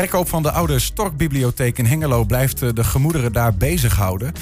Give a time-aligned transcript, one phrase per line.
[0.00, 4.32] verkoop van de oude Storkbibliotheek in Hengelo blijft eh, de gemoederen daar bezighouden.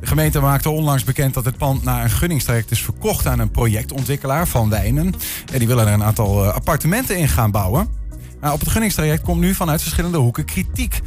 [0.00, 3.50] De gemeente maakte onlangs bekend dat het pand na een gunningstraject is verkocht aan een
[3.50, 5.14] projectontwikkelaar van Wijnen.
[5.52, 7.88] En die willen er een aantal eh, appartementen in gaan bouwen.
[8.40, 11.00] Nou, op het gunningstraject komt nu vanuit verschillende hoeken kritiek.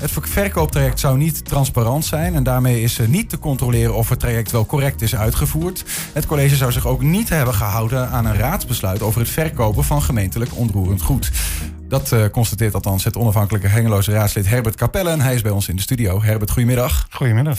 [0.00, 4.50] Het verkooptraject zou niet transparant zijn en daarmee is niet te controleren of het traject
[4.50, 5.84] wel correct is uitgevoerd.
[6.12, 10.02] Het college zou zich ook niet hebben gehouden aan een raadsbesluit over het verkopen van
[10.02, 11.30] gemeentelijk onroerend goed.
[11.88, 15.68] Dat uh, constateert althans het onafhankelijke Hengeloze raadslid Herbert Capelle en hij is bij ons
[15.68, 16.22] in de studio.
[16.22, 17.06] Herbert, goedemiddag.
[17.10, 17.58] Goedemiddag.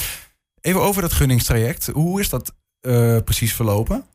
[0.61, 1.89] Even over dat gunningstraject.
[1.93, 4.05] Hoe is dat uh, precies verlopen?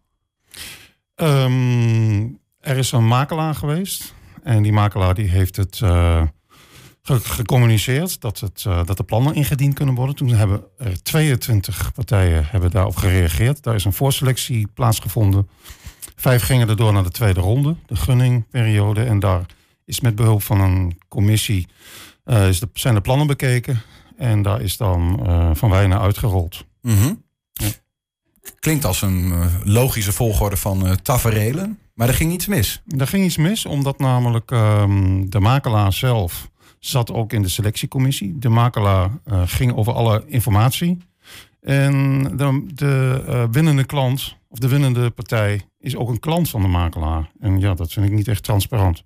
[1.17, 6.23] Um, er is een makelaar geweest en die makelaar die heeft het uh,
[7.03, 10.15] gecommuniceerd dat, het, uh, dat de plannen ingediend kunnen worden.
[10.15, 13.63] Toen hebben er 22 partijen hebben daarop gereageerd.
[13.63, 15.49] Daar is een voorselectie plaatsgevonden.
[16.17, 19.03] Vijf gingen erdoor naar de tweede ronde, de gunningperiode.
[19.03, 19.47] En daar
[19.85, 21.67] is met behulp van een commissie
[22.25, 23.83] uh, is de, zijn de plannen bekeken.
[24.17, 25.21] En daar is dan
[25.57, 26.65] Van Wijnen uitgerold.
[26.81, 27.23] Mm -hmm.
[27.53, 27.69] ja.
[28.59, 29.33] Klinkt als een
[29.65, 31.79] logische volgorde van taferelen.
[31.95, 32.83] Maar er ging iets mis.
[32.99, 38.39] Er ging iets mis, omdat namelijk um, de makelaar zelf zat ook in de selectiecommissie.
[38.39, 40.99] De makelaar uh, ging over alle informatie.
[41.61, 46.63] En de, de uh, winnende klant, of de winnende partij, is ook een klant van
[46.63, 47.31] de makelaar.
[47.41, 49.05] En ja, dat vind ik niet echt transparant.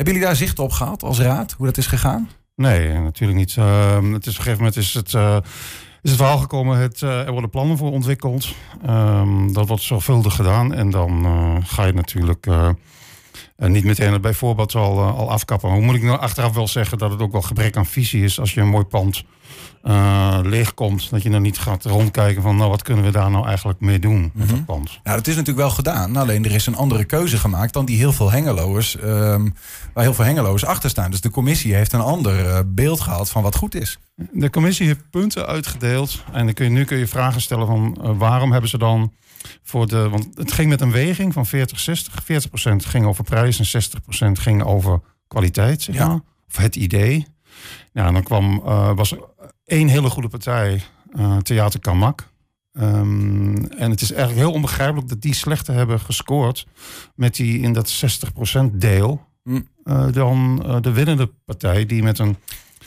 [0.00, 2.28] Hebben jullie daar zicht op gehad als raad, hoe dat is gegaan?
[2.56, 3.56] Nee, natuurlijk niet.
[3.56, 5.14] Uh, het is, op een gegeven moment is het
[6.02, 8.54] is het verhaal gekomen, het, uh, er worden plannen voor ontwikkeld.
[8.88, 10.74] Um, dat wordt zorgvuldig gedaan.
[10.74, 12.46] En dan uh, ga je natuurlijk
[13.56, 15.70] niet meteen bij voorbaat al, al afkappen.
[15.70, 18.40] Hoe moet ik nou achteraf wel zeggen dat het ook wel gebrek aan visie is
[18.40, 19.24] als je een mooi pand
[20.42, 21.10] leegkomt.
[21.10, 23.98] Dat je dan niet gaat rondkijken van nou wat kunnen we daar nou eigenlijk mee
[23.98, 24.48] doen met mm -hmm.
[24.48, 25.00] dat pand.
[25.04, 26.16] Ja, dat is natuurlijk wel gedaan.
[26.16, 29.54] Alleen er is een andere keuze gemaakt dan die heel veel hengeloers, um,
[29.94, 31.10] waar heel veel hengeloers achter staan.
[31.10, 33.98] Dus de commissie heeft een ander beeld gehad van wat goed is.
[34.32, 36.24] De commissie heeft punten uitgedeeld.
[36.32, 39.12] En dan kun je, nu kun je vragen stellen van uh, waarom hebben ze dan
[39.62, 40.08] voor de.
[40.08, 41.50] Want het ging met een weging van 40-60.
[41.50, 41.54] 40%,
[42.52, 43.82] 40 ging over prijs en
[44.28, 46.08] 60% ging over kwaliteit, zeg maar.
[46.08, 46.22] Ja.
[46.48, 47.26] Of het idee.
[47.92, 49.14] Nou, dan kwam, uh, was
[49.70, 50.82] één hele goede partij,
[51.12, 52.28] uh, Theater Kamak.
[52.72, 56.66] Um, en het is eigenlijk heel onbegrijpelijk dat die slechter hebben gescoord
[57.14, 58.02] met die in dat
[58.62, 59.28] 60% deel.
[59.42, 59.66] Mm.
[60.12, 62.36] dan de winnende partij die met een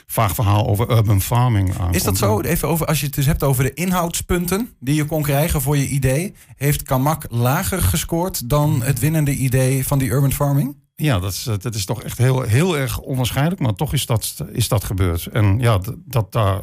[0.06, 1.96] vaag verhaal over urban farming aankomt.
[1.96, 2.42] Is dat zo?
[2.42, 5.78] Even over, als je het dus hebt over de inhoudspunten die je kon krijgen voor
[5.78, 6.34] je idee.
[6.56, 10.76] Heeft Kamak lager gescoord dan het winnende idee van die urban farming?
[11.04, 13.60] Ja, dat is, dat is toch echt heel, heel erg onwaarschijnlijk.
[13.60, 15.26] Maar toch is dat, is dat gebeurd.
[15.26, 16.62] En ja, dat, dat,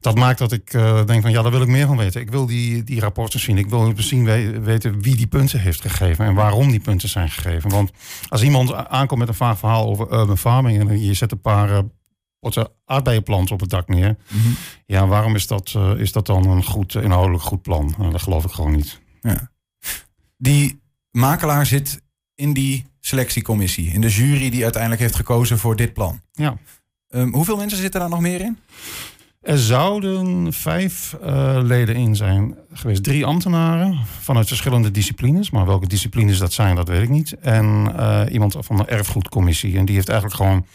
[0.00, 2.20] dat maakt dat ik uh, denk van ja, daar wil ik meer van weten.
[2.20, 3.58] Ik wil die, die rapporten zien.
[3.58, 4.24] Ik wil zien
[4.62, 7.70] weten wie die punten heeft gegeven en waarom die punten zijn gegeven.
[7.70, 7.90] Want
[8.28, 11.70] als iemand aankomt met een vaag verhaal over urban farming en je zet een paar
[11.70, 11.78] uh,
[12.40, 14.16] potten aardbeienplant op het dak neer.
[14.28, 14.56] Mm -hmm.
[14.86, 17.94] Ja, waarom is dat, uh, is dat dan een goed, inhoudelijk goed plan?
[18.12, 19.00] Dat geloof ik gewoon niet.
[19.20, 19.50] Ja.
[20.36, 22.02] Die makelaar zit
[22.34, 26.20] in die selectiecommissie, in de jury die uiteindelijk heeft gekozen voor dit plan.
[26.32, 26.56] Ja.
[27.10, 28.58] Um, hoeveel mensen zitten daar nog meer in?
[29.40, 33.02] Er zouden vijf uh, leden in zijn geweest.
[33.02, 35.50] Drie ambtenaren vanuit verschillende disciplines.
[35.50, 37.32] Maar welke disciplines dat zijn, dat weet ik niet.
[37.40, 39.78] En uh, iemand van de erfgoedcommissie.
[39.78, 40.66] En die heeft eigenlijk gewoon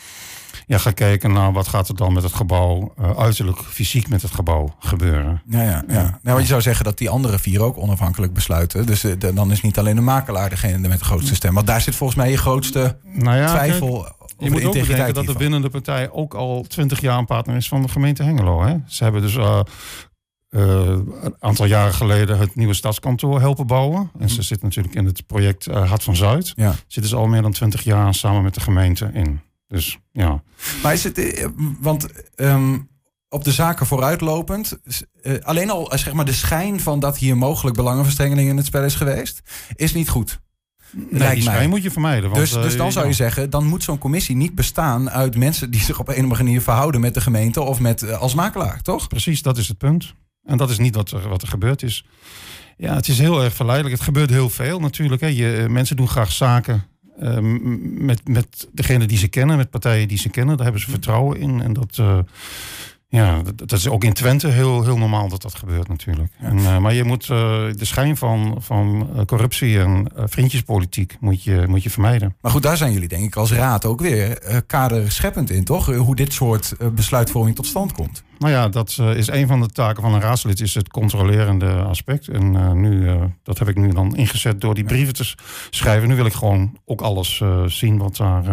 [0.66, 4.22] ja, ga kijken naar wat gaat er dan met het gebouw, uh, uiterlijk fysiek met
[4.22, 5.42] het gebouw gebeuren.
[5.46, 6.20] Ja, ja, ja.
[6.22, 8.86] Nou, je zou zeggen dat die andere vier ook onafhankelijk besluiten.
[8.86, 11.54] Dus uh, de, dan is niet alleen de makelaar degene met de grootste stem.
[11.54, 14.02] Want daar zit volgens mij je grootste nou ja, twijfel.
[14.02, 17.56] Kijk, je moet ook bedenken dat de winnende partij ook al twintig jaar een partner
[17.56, 18.64] is van de gemeente Hengelo.
[18.64, 18.76] Hè?
[18.88, 19.60] Ze hebben dus uh,
[20.50, 20.62] uh,
[21.22, 24.12] een aantal jaren geleden het nieuwe stadskantoor helpen bouwen.
[24.20, 26.54] En ze zit natuurlijk in het project uh, Hart van Zuid.
[26.56, 26.74] Ja.
[26.88, 29.42] Zitten ze al meer dan twintig jaar samen met de gemeente in.
[29.74, 30.44] Dus ja.
[30.84, 32.90] Maar is het, want um,
[33.30, 34.80] op de zaken vooruitlopend,
[35.24, 38.84] uh, alleen al zeg maar de schijn van dat hier mogelijk belangenverstrengeling in het spel
[38.84, 39.42] is geweest,
[39.76, 40.42] is niet goed.
[40.92, 42.30] Nee, die schijn moet je vermijden.
[42.30, 45.72] Want, dus, dus dan zou je zeggen, dan moet zo'n commissie niet bestaan uit mensen
[45.72, 48.82] die zich op een of andere manier verhouden met de gemeente of met als makelaar,
[48.82, 49.08] toch?
[49.08, 50.14] Precies, dat is het punt.
[50.44, 52.06] En dat is niet wat er, wat er gebeurd is.
[52.78, 53.96] Ja, het is heel erg verleidelijk.
[53.96, 55.22] Het gebeurt heel veel natuurlijk.
[55.22, 55.28] Hè.
[55.28, 57.38] Je, mensen doen graag zaken uh,
[57.98, 60.56] met, met degene die ze kennen, met partijen die ze kennen.
[60.56, 61.62] Daar hebben ze vertrouwen in.
[61.62, 62.18] En dat, uh,
[63.08, 66.34] ja, dat, dat, is ook in Twente heel, heel normaal dat dat gebeurt natuurlijk.
[66.40, 71.84] En, uh, maar je moet de schijn van, van corruptie en vriendjespolitiek moet je, moet
[71.84, 72.36] je vermijden.
[72.42, 75.86] Maar goed, daar zijn jullie denk ik als raad ook weer kaderscheppend in, toch?
[75.96, 78.24] Hoe dit soort besluitvorming tot stand komt.
[78.44, 81.72] Nou ja, dat uh, is een van de taken van een raadslid, is het controlerende
[81.72, 82.28] aspect.
[82.28, 85.36] En uh, nu, uh, dat heb ik nu dan ingezet door die brieven te
[85.70, 86.08] schrijven.
[86.08, 88.44] Nu wil ik gewoon ook alles zien wat daar,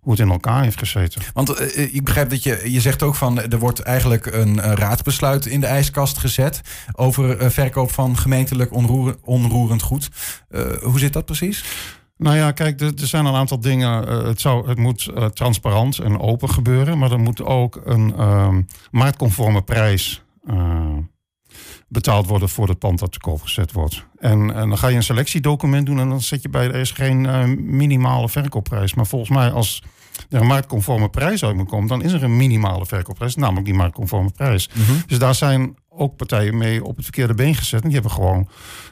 [0.00, 1.22] hoe het in elkaar heeft gezeten.
[1.32, 5.60] Want ik begrijp dat je, je zegt ook van, er wordt eigenlijk een raadsbesluit in
[5.60, 6.60] de ijskast gezet
[6.92, 10.08] over verkoop van gemeentelijk onroer, onroerend goed.
[10.82, 11.64] hoe zit dat precies?
[12.20, 14.08] Nou ja, kijk, er, zijn een aantal dingen.
[14.08, 18.14] Uh, het, zou, het moet uh, transparant en open gebeuren, maar er moet ook een
[18.18, 18.56] uh,
[18.90, 20.96] marktconforme prijs uh,
[21.88, 24.04] betaald worden voor het pand dat te koop gezet wordt.
[24.18, 26.90] En, en, dan ga je een selectiedocument doen en dan zet je bij, er is
[26.90, 27.20] geen
[27.76, 28.94] minimale verkoopprijs.
[28.94, 29.82] Maar volgens mij, als
[30.28, 33.74] er een marktconforme prijs uit moet komen, dan is er een minimale verkoopprijs, namelijk die
[33.74, 34.68] marktconforme prijs.
[34.74, 35.02] Mm -hmm.
[35.06, 37.80] Dus daar zijn ook partijen mee op het verkeerde been gezet.
[37.80, 38.48] En die hebben gewoon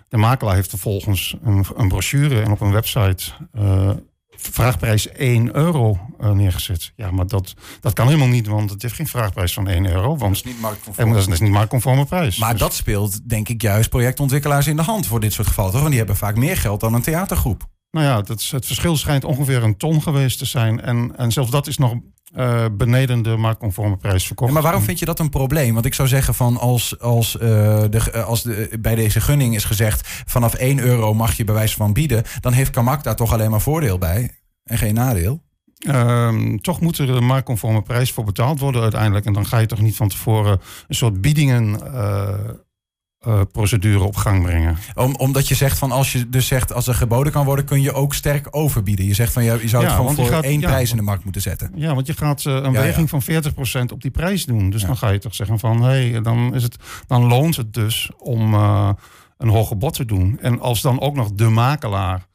[0.09, 3.25] de makelaar heeft vervolgens een, een brochure en op een website
[3.55, 3.91] uh,
[4.37, 6.93] vraagprijs 1 euro uh, neergezet.
[6.97, 10.17] Ja, maar dat, dat kan helemaal niet, want het heeft geen vraagprijs van 1 euro.
[10.17, 11.13] Want dat is niet marktconform.
[11.13, 12.37] Dat is niet marktconforme prijs.
[12.39, 12.61] Maar dus.
[12.61, 15.71] dat speelt denk ik juist projectontwikkelaars in de hand voor dit soort gevallen.
[15.71, 15.81] Toch?
[15.81, 17.67] Want die hebben vaak meer geld dan een theatergroep.
[17.91, 20.81] Nou ja, dat is, het verschil schijnt ongeveer een ton geweest te zijn.
[20.81, 21.95] En, en zelfs dat is nog
[22.37, 24.49] uh, beneden de marktconforme prijs verkocht.
[24.49, 25.75] Ja, maar waarom vind je dat een probleem?
[25.75, 27.41] Want ik zou zeggen van als, als, uh,
[27.91, 31.93] de, als de, bij deze gunning is gezegd vanaf 1 euro mag je bewijs van
[31.93, 34.31] bieden, dan heeft Kamak daar toch alleen maar voordeel bij
[34.65, 35.47] en geen nadeel.
[35.89, 39.27] Um, toch moet er een marktconforme prijs voor betaald worden uiteindelijk.
[39.27, 42.35] En dan ga je toch niet van tevoren een soort biedingen uh,
[43.27, 44.77] uh, procedure op gang brengen.
[44.95, 47.81] Om, omdat je zegt van als je dus zegt als er geboden kan worden, kun
[47.81, 49.07] je ook sterk overbieden.
[49.07, 50.97] Je zegt van je, je zou het ja, gewoon voor gaat, één ja, prijs in
[50.97, 51.73] de markt moeten zetten.
[51.75, 54.71] Ja, want je gaat uh, een ja, weging van 40% op die prijs doen.
[54.71, 56.77] Dus dan ga je toch zeggen van hé, hey, dan, is het,
[57.07, 58.91] dan loont het dus om uh,
[59.37, 60.39] een hoger bod te doen.
[60.41, 62.27] En als dan ook nog de makelaar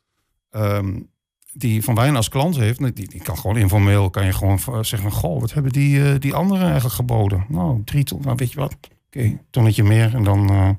[0.51, 1.11] um,
[1.53, 5.11] die Van Wijn als klant heeft, die, die kan gewoon informeel kan je gewoon zeggen
[5.11, 7.45] van goh, wat hebben die, die anderen eigenlijk geboden?
[7.47, 8.77] Nou, drie ton, nou weet je wat,
[9.15, 10.15] okay, tonnetje meer.
[10.15, 10.69] En dan uh,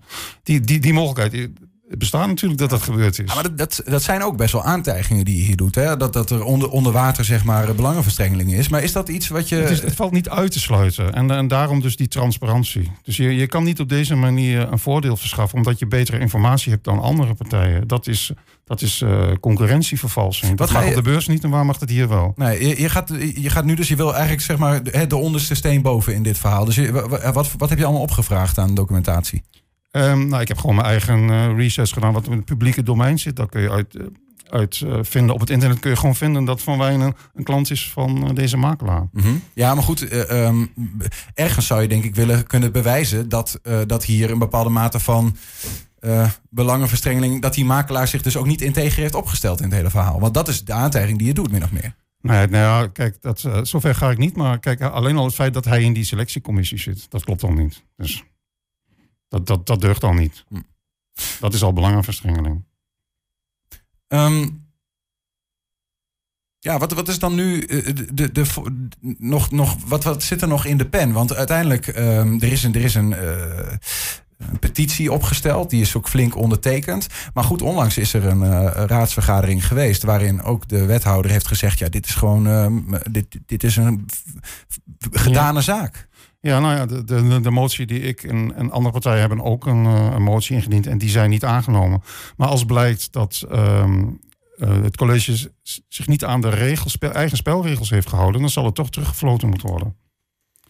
[0.43, 1.51] die, die, die mogelijkheid.
[1.89, 3.29] Het bestaat natuurlijk dat dat gebeurd is.
[3.29, 5.75] Ja, maar dat, dat, dat, zijn ook best wel aantijgingen die je hier doet.
[5.75, 5.97] Hè?
[5.97, 8.69] Dat, dat er onder, onder water zeg maar belangenverstrengeling is.
[8.69, 9.57] Maar is dat iets wat je...
[9.57, 11.15] Het, is, het valt niet uit te sluiten.
[11.15, 12.91] En, en daarom dus die transparantie.
[13.03, 15.59] Dus je, je kan niet op deze manier een voordeel verschaffen...
[15.59, 17.89] omdat je betere informatie hebt dan andere partijen.
[17.89, 18.33] Dat is,
[18.65, 20.57] dat is uh, concurrentievervalsing.
[20.57, 20.89] Dat mag je...
[20.89, 22.33] op de beurs niet en waar mag het hier wel?
[22.37, 23.89] Nee, je, je, gaat, je gaat nu dus...
[23.89, 26.65] Je wil eigenlijk zeg maar de onderste steen boven in dit verhaal.
[26.65, 26.93] Dus je,
[27.33, 29.43] wat, wat heb je allemaal opgevraagd aan documentatie?
[29.97, 33.19] Um, nou, ik heb gewoon mijn eigen uh, research gedaan wat in het publieke domein
[33.19, 33.37] zit.
[33.37, 34.07] Daar kun je uit, uh,
[34.49, 35.35] uit uh, vinden.
[35.35, 38.57] Op het internet kun je gewoon vinden dat Van Wijnen een klant is van deze
[38.57, 39.09] makelaar.
[39.13, 39.43] Mm -hmm.
[39.53, 40.73] Ja, maar goed, um,
[41.35, 45.37] ergens zou je denk ik willen kunnen bewijzen dat, dat hier een bepaalde mate van
[46.51, 50.21] belangenverstrengeling, dat die makelaar zich dus ook niet integer heeft opgesteld in het hele verhaal.
[50.21, 51.95] Want dat is de aantijging die je doet, min of meer.
[52.21, 54.37] Nee, nou ja, kijk, dat, zover ga ik niet.
[54.37, 57.53] Maar kijk, alleen al het feit dat hij in die selectiecommissie zit, dat klopt al
[57.53, 57.85] niet.
[57.97, 58.25] Dus
[59.35, 60.45] dat, dat, dat deugt al niet.
[60.49, 60.61] Hm.
[61.41, 62.65] Dat is al belangenverstrengeling.
[64.09, 64.67] Um,
[66.59, 68.45] ja, wat, wat is dan nu eh, de, de, de,
[69.19, 71.13] nog, nog, wat, wat zit er nog in de pen?
[71.13, 73.19] Want uiteindelijk, um, er is een, er is een, uh,
[74.39, 77.07] een, petitie opgesteld, die is ook flink ondertekend.
[77.35, 81.79] Maar goed, onlangs is er een uh, raadsvergadering geweest waarin ook de wethouder heeft gezegd:
[81.79, 84.07] ja, dit is gewoon, uh, dit, dit is een
[85.11, 85.65] gedane ja.
[85.65, 86.09] zaak.
[86.45, 89.67] Ja, nou ja, de, de, de motie die ik en, en andere partijen hebben ook
[89.67, 92.03] een, uh, een, motie ingediend en die zijn niet aangenomen.
[92.37, 94.21] Maar als blijkt dat um,
[94.57, 95.53] uh, het college
[95.89, 99.69] zich niet aan de regels, eigen spelregels heeft gehouden, dan zal het toch teruggefloten moeten
[99.69, 99.97] worden.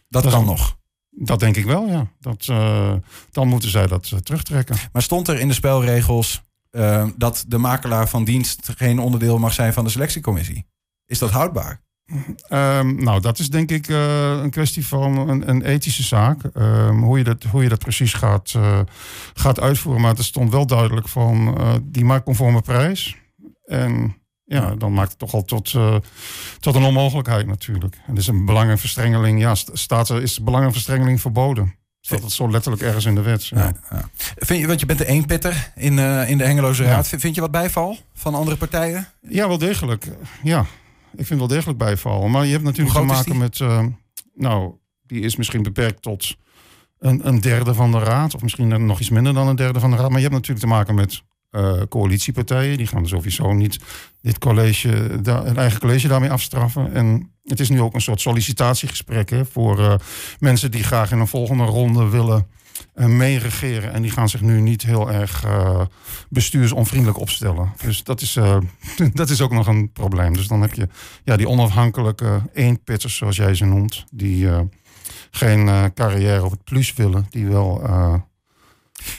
[0.09, 0.79] Dat, dat kan nog.
[1.11, 2.07] Dat denk ik wel, ja.
[2.21, 2.93] Dat, uh,
[3.31, 4.77] dan moeten zij dat terugtrekken.
[4.93, 6.43] Maar stond er in de spelregels
[7.17, 10.67] dat de makelaar van dienst geen onderdeel mag zijn van de selectiecommissie?
[11.07, 11.84] Is dat houdbaar?
[12.51, 16.43] Um, nou, dat is denk ik uh, een kwestie van een, een ethische zaak.
[16.55, 18.81] Um, hoe, je dat, hoe je dat precies gaat, uh,
[19.35, 20.03] gaat uitvoeren.
[20.03, 23.17] Maar het stond wel duidelijk van uh, die marktconforme prijs.
[23.65, 25.75] En ja, dan maakt het toch al tot,
[26.61, 27.97] tot een onmogelijkheid natuurlijk.
[28.07, 29.41] En dus een belangenverstrengeling.
[29.41, 31.75] Ja, staat er, is belangenverstrengeling verboden.
[32.01, 33.47] Staat het zo letterlijk ergens in de wet.
[33.47, 33.73] Ja.
[33.91, 37.09] Ja, Vind je, want je bent de eenpitter in, in de Hengeloze Raad.
[37.09, 39.09] Vind je wat bijval van andere partijen?
[39.21, 40.09] Ja, wel degelijk.
[40.43, 40.67] Ja,
[41.17, 42.31] ik vind wel degelijk bijvallen.
[42.31, 43.59] Maar je hebt natuurlijk te maken met.
[43.59, 43.85] Uh,
[44.35, 46.37] nou, die is misschien beperkt tot
[46.99, 48.35] een, een, derde van de raad.
[48.35, 50.09] Of misschien nog iets minder dan een derde van de raad.
[50.09, 52.77] Maar je hebt natuurlijk te maken met uh, coalitiepartijen.
[52.77, 53.79] Die gaan sowieso niet
[54.21, 54.89] dit college,
[55.25, 56.93] een eigen college daarmee afstraffen.
[56.93, 59.95] En het is nu ook een soort sollicitatiegesprek hè, voor uh,
[60.39, 62.47] mensen die graag in een volgende ronde willen
[62.95, 63.93] meeregeren.
[63.93, 65.81] En die gaan zich nu niet heel erg uh,
[66.29, 67.73] bestuursonvriendelijk opstellen.
[67.83, 68.57] Dus dat is, uh,
[69.13, 70.33] dat is ook nog een probleem.
[70.33, 70.89] Dus dan heb je
[71.25, 74.49] ja, die onafhankelijke eenpitters, zoals jij ze noemt, die
[75.31, 77.27] geen eh, carrière op het plus willen.
[77.31, 77.83] Die wel...
[77.83, 78.15] eh,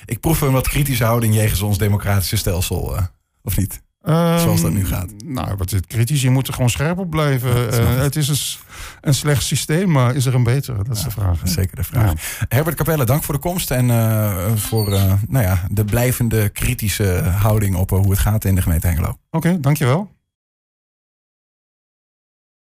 [0.05, 3.03] Ik proef een wat kritische houding jegens ons democratische stelsel, eh,
[3.43, 3.81] of niet?
[4.05, 5.09] Zoals dat nu gaat.
[5.09, 6.21] Ehm, Nou, wat is het kritisch?
[6.21, 7.49] Je moet er gewoon scherp op blijven.
[7.61, 8.57] Ja, Eh, het is
[9.01, 10.83] een, slecht systeem, maar is er een betere?
[10.83, 11.39] Dat is de vraag.
[11.43, 12.13] Zeker de vraag.
[12.49, 17.23] Herbert Capelle, dank voor de komst en eh, voor eh, nou ja, de blijvende kritische
[17.37, 19.17] houding op hoe het gaat in de gemeente Hengelo.
[19.31, 20.14] Oké, dankjewel.